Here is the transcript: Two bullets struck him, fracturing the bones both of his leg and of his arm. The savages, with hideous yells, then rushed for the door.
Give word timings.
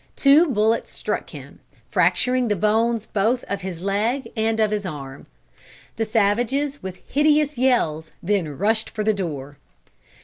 Two 0.15 0.47
bullets 0.47 0.89
struck 0.91 1.29
him, 1.29 1.59
fracturing 1.87 2.47
the 2.47 2.55
bones 2.55 3.05
both 3.05 3.43
of 3.43 3.61
his 3.61 3.81
leg 3.83 4.31
and 4.35 4.59
of 4.59 4.71
his 4.71 4.83
arm. 4.83 5.27
The 5.95 6.05
savages, 6.05 6.81
with 6.81 6.95
hideous 7.07 7.55
yells, 7.55 8.09
then 8.23 8.57
rushed 8.57 8.89
for 8.89 9.03
the 9.03 9.13
door. 9.13 9.59